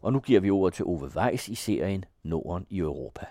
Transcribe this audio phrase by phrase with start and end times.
[0.00, 3.26] Og nu giver vi ordet til Ove Weiss i serien Norden i Europa.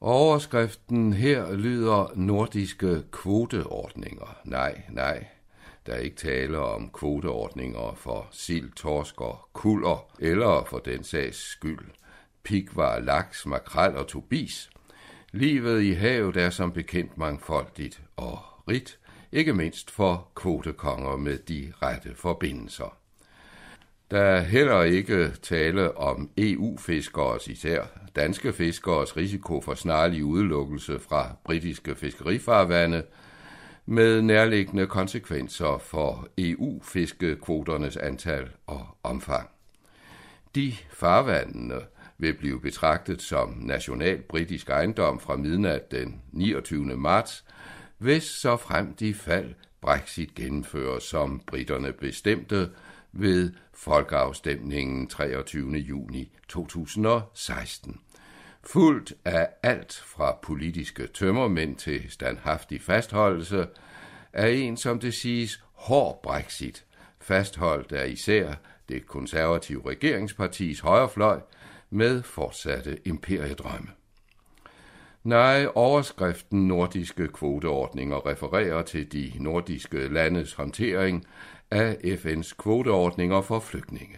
[0.00, 4.36] Overskriften her lyder nordiske kvoteordninger.
[4.44, 5.26] Nej, nej,
[5.86, 11.36] der er ikke tale om kvoteordninger for sild, torsk og kulder, eller for den sags
[11.36, 11.90] skyld
[12.42, 14.70] pikvar, laks, makrel og tobis.
[15.32, 18.38] Livet i havet er som bekendt mangfoldigt og
[18.68, 18.98] rigt,
[19.32, 22.96] ikke mindst for kvotekonger med de rette forbindelser.
[24.12, 27.82] Der er heller ikke tale om EU-fiskeres, især
[28.16, 33.02] danske fiskeres risiko for snarlig udelukkelse fra britiske fiskerifarvande,
[33.86, 39.48] med nærliggende konsekvenser for EU-fiskekvoternes antal og omfang.
[40.54, 41.80] De farvandene
[42.18, 46.84] vil blive betragtet som national britisk ejendom fra midnat den 29.
[46.84, 47.44] marts,
[47.98, 52.68] hvis så frem de fald Brexit gennemføres, som britterne bestemte
[53.12, 55.72] ved folkeafstemningen 23.
[55.72, 58.00] juni 2016.
[58.62, 63.66] Fuldt af alt fra politiske tømmermænd til standhaftig fastholdelse
[64.32, 66.84] er en, som det siges, hård Brexit,
[67.20, 68.54] fastholdt af især
[68.88, 71.40] det konservative regeringspartis højrefløj
[71.90, 73.88] med fortsatte imperiedrømme.
[75.24, 81.26] Nej, overskriften nordiske kvoteordninger refererer til de nordiske landes håndtering
[81.72, 84.16] af FN's kvoteordninger for flygtninge.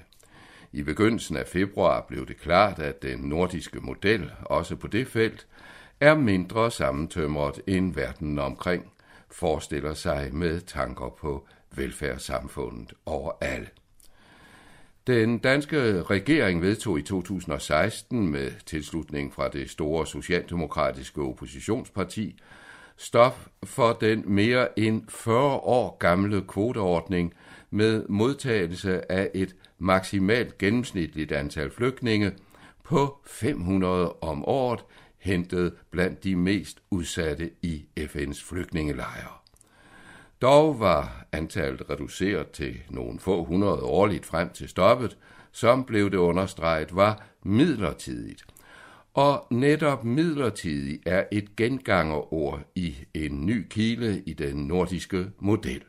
[0.72, 5.46] I begyndelsen af februar blev det klart, at den nordiske model, også på det felt,
[6.00, 8.92] er mindre sammentømret end verden omkring,
[9.30, 11.46] forestiller sig med tanker på
[11.77, 13.68] velfærdssamfundet over alle.
[15.06, 22.41] Den danske regering vedtog i 2016 med tilslutning fra det store socialdemokratiske oppositionsparti
[22.96, 27.34] stop for den mere end 40 år gamle kvoteordning
[27.75, 32.33] med modtagelse af et maksimalt gennemsnitligt antal flygtninge
[32.84, 34.84] på 500 om året,
[35.19, 39.33] hentet blandt de mest udsatte i FN's flygtningelejre.
[40.42, 45.17] Dog var antallet reduceret til nogle få hundrede årligt frem til stoppet,
[45.52, 48.45] som blev det understreget var midlertidigt.
[49.14, 55.83] Og netop midlertidig er et gengangerord i en ny kile i den nordiske model.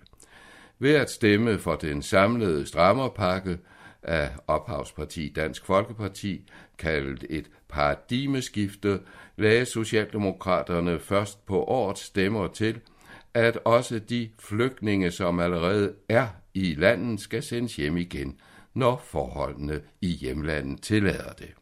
[0.80, 3.59] Ved at stemme for den samlede strammerpakke
[4.03, 9.00] af ophavsparti Dansk Folkeparti, kaldet et paradigmeskifte,
[9.38, 12.80] lagde Socialdemokraterne først på årets stemmer til–
[13.35, 18.40] at også de flygtninge, som allerede er i landet, skal sendes hjem igen,
[18.74, 21.53] når forholdene i hjemlandet tillader det.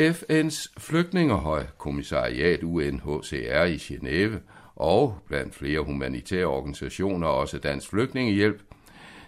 [0.00, 4.38] FN's flygtningehøjkommissariat UNHCR i Genève
[4.78, 8.62] og blandt flere humanitære organisationer, også Dansk Flygtningehjælp,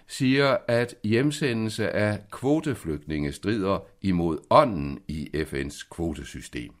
[0.07, 6.71] siger, at hjemsendelse af kvoteflygtninge strider imod ånden i FN's kvotesystem.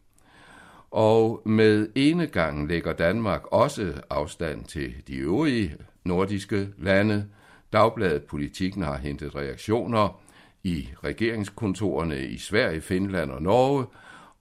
[0.91, 7.25] Og med enegangen lægger Danmark også afstand til de øvrige nordiske lande.
[7.73, 10.21] Dagbladet Politikken har hentet reaktioner
[10.63, 13.85] i regeringskontorerne i Sverige, Finland og Norge,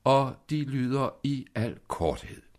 [0.04, 2.50] og de lyder i al korthed.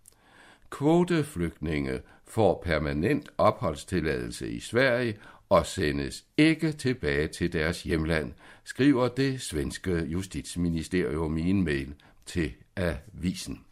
[0.71, 5.17] Kvoteflygtninge får permanent opholdstilladelse i Sverige
[5.49, 8.33] og sendes ikke tilbage til deres hjemland,
[8.63, 11.93] skriver det svenske justitsministerium i en mail
[12.25, 13.65] til avisen.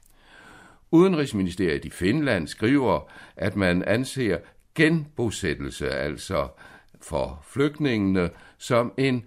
[0.91, 4.37] Udenrigsministeriet i Finland skriver, at man anser
[4.75, 6.47] genbosættelse, altså
[7.01, 9.25] for flygtningene, som en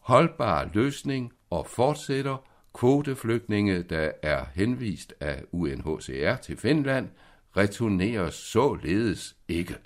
[0.00, 7.08] holdbar løsning og fortsætter kvoteflygtninge, der er henvist af UNHCR til Finland,
[7.56, 9.76] returneres således ikke.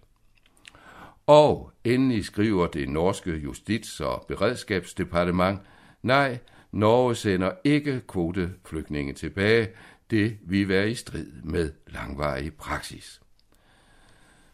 [1.26, 5.60] Og endelig skriver det norske justits- og beredskabsdepartement,
[6.02, 6.38] nej,
[6.72, 9.68] Norge sender ikke kvoteflygtninge tilbage,
[10.10, 13.20] det vil være i strid med langvarig praksis.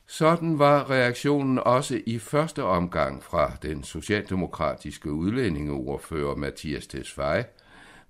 [0.06, 7.44] Sådan var reaktionen også i første omgang fra den socialdemokratiske udlændingeordfører Mathias Tesfaye,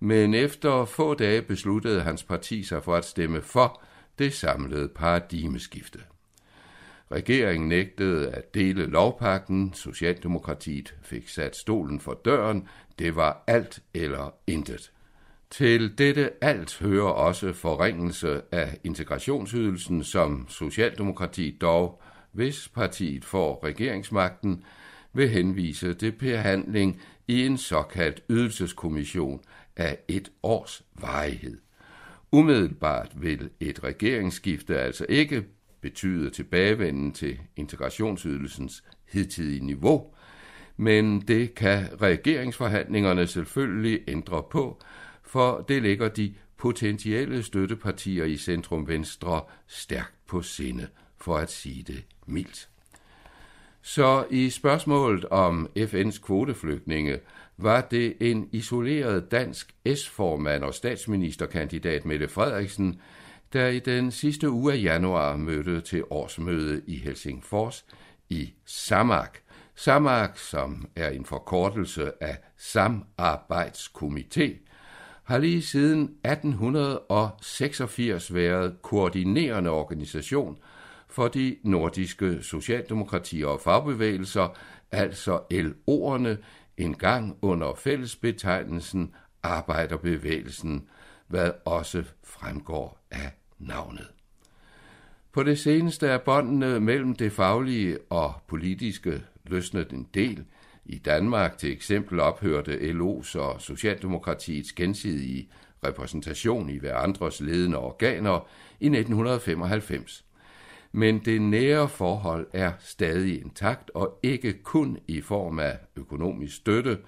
[0.05, 3.83] men efter få dage besluttede hans parti sig for at stemme for
[4.19, 5.99] det samlede paradigmeskifte.
[7.13, 12.69] Regeringen nægtede at dele lovpakken, Socialdemokratiet fik sat stolen for døren,
[12.99, 14.93] det var alt eller intet.
[15.51, 22.03] Til dette alt hører også forringelse af integrationsydelsen, som Socialdemokratiet dog,
[22.33, 24.65] hvis partiet får regeringsmagten,
[25.13, 29.41] vil henvise til behandling i en såkaldt ydelseskommission
[29.77, 31.59] af et års varighed.
[32.33, 35.45] Umiddelbart vil et regeringsskifte altså ikke
[35.81, 40.15] betyde tilbagevenden til integrationsydelsens hidtidige niveau,
[40.77, 44.81] men det kan regeringsforhandlingerne selvfølgelig ændre på,
[45.23, 50.89] for det ligger de potentielle støttepartier i Centrum Venstre stærkt på sinde,
[51.19, 52.69] for at sige det mildt.
[53.87, 57.19] Så i spørgsmålet om FN's kvoteflygtninge
[57.57, 63.01] var det en isoleret dansk S-formand og statsministerkandidat Mette Frederiksen,
[63.53, 67.85] der i den sidste uge af januar mødte til årsmøde i Helsingfors
[68.29, 69.43] i Samark.
[69.75, 74.53] Samark, som er en forkortelse af Samarbejdskomité,
[75.25, 80.59] har lige siden 1886 været koordinerende organisation
[81.09, 84.59] for de nordiske socialdemokratier og fagbevægelser,
[84.93, 86.45] altså LO'erne,
[86.77, 90.89] engang under fællesbetegnelsen Arbejderbevægelsen,
[91.29, 94.09] hvad også fremgår af navnet.
[95.33, 100.45] På det seneste er båndene mellem det faglige og politiske løsnet en del.
[100.85, 105.49] I Danmark til eksempel ophørte LO's og Socialdemokratiets gensidige
[105.85, 108.49] repræsentation i hver andres ledende organer
[108.81, 110.24] i 1995.
[110.97, 116.99] Men det nære forhold er stadig intakt og ikke kun i form af økonomisk støtte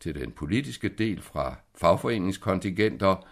[0.00, 3.26] til den politiske del fra fagforeningskontingenter,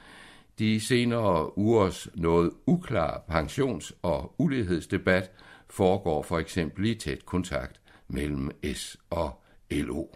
[0.59, 5.31] de senere ugers noget uklare pensions- og ulighedsdebat
[5.71, 10.07] foregår for eksempel i tæt kontakt mellem S og LO.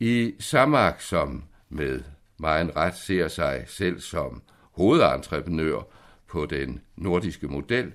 [0.00, 2.00] I Samak, som med
[2.38, 4.42] meget ret ser sig selv som
[4.72, 5.88] hovedentreprenør
[6.28, 7.92] på den nordiske model,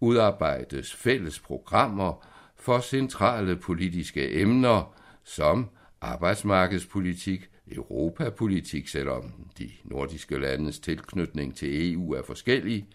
[0.00, 5.68] udarbejdes fælles programmer for centrale politiske emner som
[6.00, 12.86] arbejdsmarkedspolitik, europapolitik, selvom de nordiske landes tilknytning til EU er forskellig,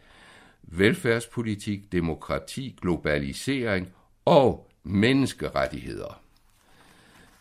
[0.64, 3.90] velfærdspolitik, demokrati, globalisering
[4.26, 6.22] og menneskerettigheder.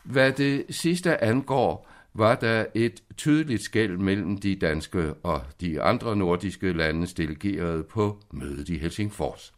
[0.03, 6.17] Hvad det sidste angår, var der et tydeligt skæld mellem de danske og de andre
[6.17, 9.55] nordiske landes delegerede på mødet i Helsingfors.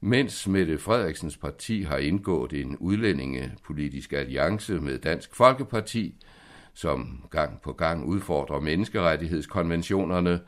[0.00, 6.14] Mens Mette Frederiksens parti har indgået en udlændingepolitisk alliance med Dansk Folkeparti,
[6.74, 10.40] som gang på gang udfordrer menneskerettighedskonventionerne,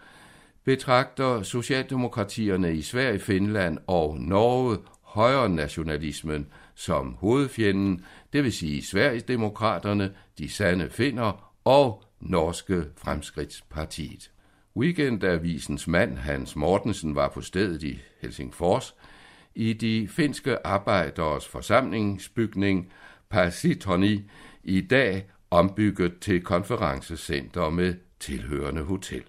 [0.64, 10.14] betragter Socialdemokratierne i Sverige, Finland og Norge højre nationalismen som hovedfjenden, det vil sige Sverigesdemokraterne,
[10.38, 14.30] de sande finder og Norske Fremskridtspartiet.
[14.76, 18.94] Weekendavisens mand Hans Mortensen var på stedet i Helsingfors
[19.54, 22.92] i de finske arbejderes forsamlingsbygning
[23.30, 24.30] Pasitoni
[24.64, 29.24] i dag ombygget til konferencecenter med tilhørende hotel.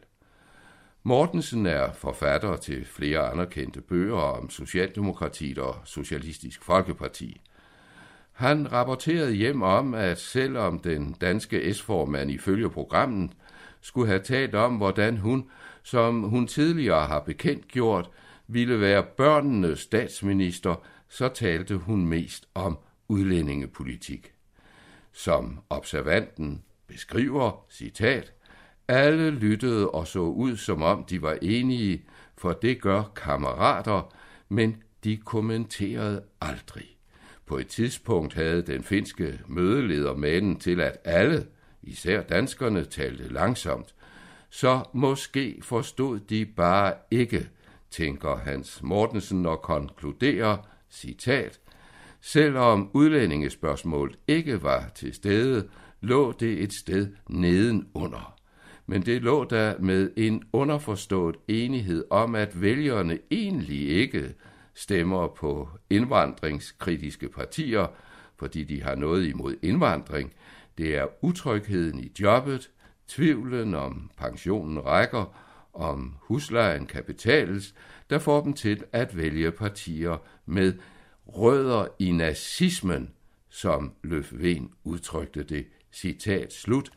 [1.08, 7.42] Mortensen er forfatter til flere anerkendte bøger om Socialdemokratiet og Socialistisk Folkeparti.
[8.32, 13.32] Han rapporterede hjem om, at selvom den danske S-formand ifølge programmet
[13.82, 15.50] skulle have talt om, hvordan hun,
[15.84, 18.10] som hun tidligere har bekendt gjort,
[18.48, 24.34] ville være børnenes statsminister, så talte hun mest om udlændingepolitik.
[25.12, 28.35] Som observanten beskriver, citat,
[28.88, 32.04] alle lyttede og så ud, som om de var enige,
[32.38, 34.14] for det gør kammerater,
[34.50, 36.98] men de kommenterede aldrig.
[37.46, 41.46] På et tidspunkt havde den finske mødeleder manen til, at alle,
[41.84, 43.96] især danskerne, talte langsomt.
[44.50, 47.50] Så måske forstod de bare ikke,
[47.92, 50.58] tænker Hans Mortensen og konkluderer,
[50.90, 51.60] citat,
[52.22, 55.70] Selvom udlændingespørgsmålet ikke var til stede,
[56.02, 58.36] lå det et sted nedenunder.
[58.88, 64.34] Men det lå der med en underforstået enighed om, at vælgerne egentlig ikke
[64.74, 67.88] stemmer på indvandringskritiske partier,
[68.40, 70.34] fordi de har noget imod indvandring.
[70.78, 72.70] Det er utrygheden i jobbet,
[73.08, 75.36] tvivlen om pensionen rækker,
[75.74, 77.76] om huslejen kan betales,
[78.10, 80.74] der får dem til at vælge partier med
[81.28, 83.12] rødder i nazismen,
[83.50, 86.90] som Løfven udtrykte det, citat slut,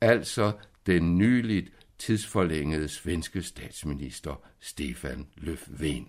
[0.00, 0.52] altså
[0.86, 6.08] den nyligt tidsforlængede svenske statsminister Stefan Löfven.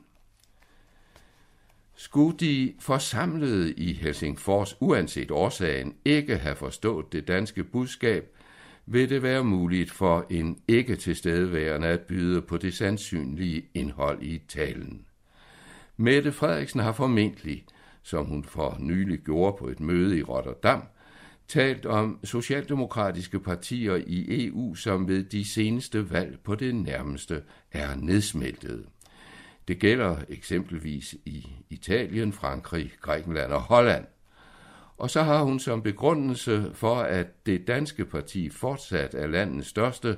[1.95, 8.35] Skulle de forsamlede i Helsingfors, uanset årsagen, ikke have forstået det danske budskab,
[8.85, 14.41] vil det være muligt for en ikke tilstedeværende at byde på det sandsynlige indhold i
[14.47, 15.05] talen.
[15.97, 17.65] Mette Frederiksen har formentlig,
[18.03, 20.81] som hun for nylig gjorde på et møde i Rotterdam,
[21.47, 27.95] talt om socialdemokratiske partier i EU, som ved de seneste valg på det nærmeste er
[27.95, 28.85] nedsmeltet.
[29.67, 34.05] Det gælder eksempelvis i Italien, Frankrig, Grækenland og Holland.
[34.97, 40.17] Og så har hun som begrundelse for, at det danske parti fortsat er landets største,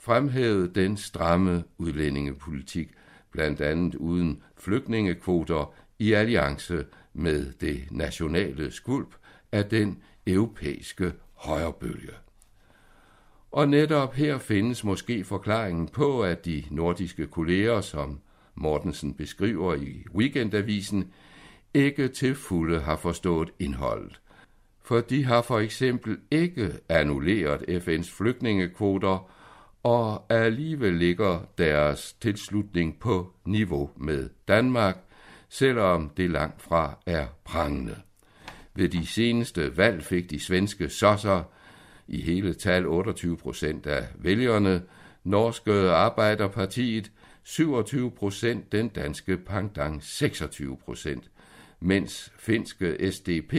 [0.00, 2.88] fremhævet den stramme udlændingepolitik,
[3.30, 9.14] blandt andet uden flygtningekvoter i alliance med det nationale skvulp
[9.52, 12.12] af den europæiske højrebølge.
[13.52, 18.20] Og netop her findes måske forklaringen på, at de nordiske kolleger, som
[18.54, 21.12] Mortensen beskriver i Weekendavisen,
[21.74, 24.20] ikke til fulde har forstået indholdet.
[24.82, 29.30] For de har for eksempel ikke annulleret FN's flygtningekvoter,
[29.82, 34.96] og alligevel ligger deres tilslutning på niveau med Danmark,
[35.48, 37.96] selvom det langt fra er prangende.
[38.74, 41.42] Ved de seneste valg fik de svenske sosser
[42.08, 44.82] i hele tal 28 procent af vælgerne,
[45.24, 47.10] norske Arbejderpartiet
[47.42, 51.30] 27 procent, den danske Pangdang 26 procent,
[51.80, 53.54] mens finske SDP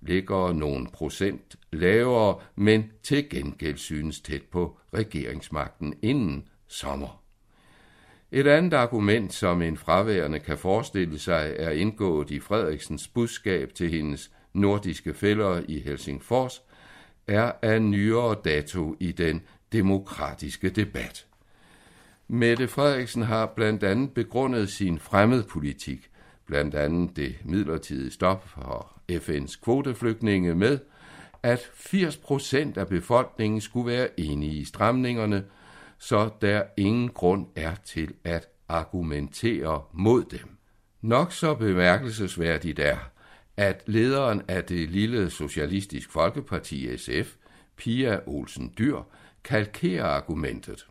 [0.00, 7.22] ligger nogle procent lavere, men til gengæld synes tæt på regeringsmagten inden sommer.
[8.32, 13.90] Et andet argument, som en fraværende kan forestille sig, er indgået i Frederiksens budskab til
[13.90, 16.62] hendes nordiske fælder i Helsingfors,
[17.26, 21.26] er af nyere dato i den demokratiske debat.
[22.28, 26.10] Mette Frederiksen har blandt andet begrundet sin fremmedpolitik,
[26.46, 30.78] blandt andet det midlertidige stop for FN's kvoteflygtninge med,
[31.42, 35.44] at 80 procent af befolkningen skulle være enige i stramningerne,
[35.98, 40.48] så der ingen grund er til at argumentere mod dem.
[41.00, 42.96] Nok så bemærkelsesværdigt er,
[43.56, 47.34] at lederen af det lille Socialistisk Folkeparti SF,
[47.76, 48.98] Pia Olsen Dyr,
[49.44, 50.86] kalkerer argumentet.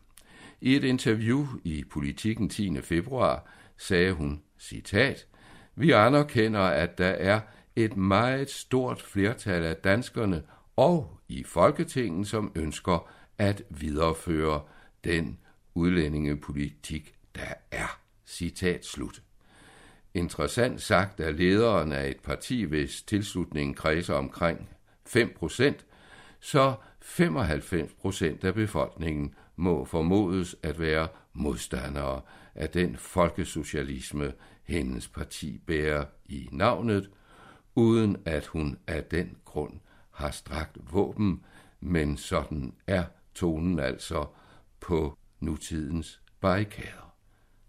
[0.62, 2.82] I et interview i Politiken 10.
[2.82, 5.28] februar sagde hun, citat,
[5.76, 7.40] Vi anerkender, at der er
[7.76, 10.44] et meget stort flertal af danskerne
[10.76, 14.62] og i Folketinget, som ønsker at videreføre
[15.04, 15.40] den
[15.76, 18.00] udlændingepolitik, der er.
[18.26, 19.25] Citat slut.
[20.16, 24.70] Interessant sagt er lederen af et parti, hvis tilslutningen kredser omkring
[25.06, 25.86] 5 procent,
[26.40, 32.22] så 95 procent af befolkningen må formodes at være modstandere
[32.56, 37.10] af den folkesocialisme, hendes parti bærer i navnet,
[37.76, 39.80] uden at hun af den grund
[40.12, 41.44] har strakt våben,
[41.80, 43.04] men sådan er
[43.34, 44.26] tonen altså
[44.80, 47.05] på nutidens barrikader.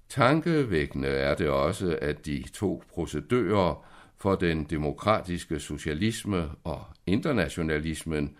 [0.09, 3.87] Tankevækkende er det også, at de to procedører
[4.17, 8.37] for den demokratiske socialisme og internationalismen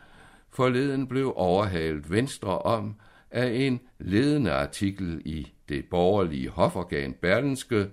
[0.51, 2.97] forleden blev overhalet venstre om
[3.31, 7.91] af en ledende artikel i det borgerlige hoforgan Berlinske,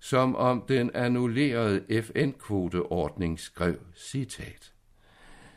[0.00, 4.72] som om den annullerede FN-kvoteordning skrev citat.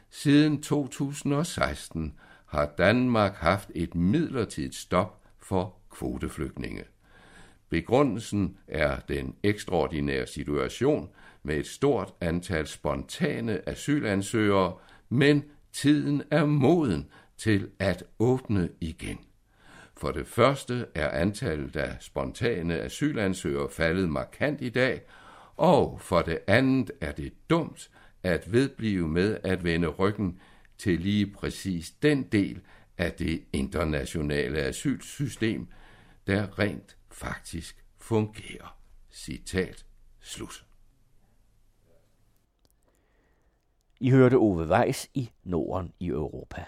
[0.09, 2.13] Siden 2016
[2.45, 6.83] har Danmark haft et midlertidigt stop for kvoteflygtninge.
[7.69, 11.09] Begrundelsen er den ekstraordinære situation
[11.43, 14.73] med et stort antal spontane asylansøgere,
[15.09, 15.43] men
[15.73, 17.07] tiden er moden
[17.37, 19.19] til at åbne igen.
[19.97, 25.01] For det første er antallet af spontane asylansøgere faldet markant i dag,
[25.55, 27.89] og for det andet er det dumt
[28.23, 30.39] at vedblive med at vende ryggen
[30.77, 32.61] til lige præcis den del
[32.97, 35.67] af det internationale asylsystem,
[36.27, 38.79] der rent faktisk fungerer.
[39.09, 39.85] Citat
[40.19, 40.65] slut.
[43.99, 46.65] I hørte Ove Weiss i Norden i Europa.